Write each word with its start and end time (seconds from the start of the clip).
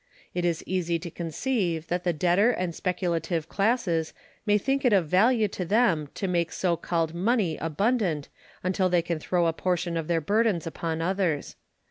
It 0.33 0.45
is 0.45 0.63
easy 0.65 0.97
to 0.97 1.11
conceive 1.11 1.85
that 1.89 2.03
the 2.03 2.11
debtor 2.11 2.49
and 2.49 2.73
speculative 2.73 3.47
classes 3.47 4.13
may 4.47 4.57
think 4.57 4.83
it 4.83 4.93
of 4.93 5.07
value 5.07 5.47
to 5.49 5.63
them 5.63 6.09
to 6.15 6.27
make 6.27 6.51
so 6.51 6.75
called 6.75 7.13
money 7.13 7.55
abundant 7.57 8.27
until 8.63 8.89
they 8.89 9.03
can 9.03 9.19
throw 9.19 9.45
a 9.45 9.53
portion 9.53 9.95
of 9.97 10.07
their 10.07 10.19
burdens 10.19 10.65
upon 10.65 11.03
others. 11.03 11.55